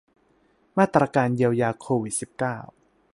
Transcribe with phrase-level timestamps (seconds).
[0.77, 2.57] มาตรการเยียวยาโควิด สิบเก้า